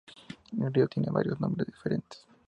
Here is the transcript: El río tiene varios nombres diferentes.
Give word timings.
El 0.59 0.73
río 0.73 0.87
tiene 0.87 1.11
varios 1.11 1.39
nombres 1.39 1.67
diferentes. 1.67 2.25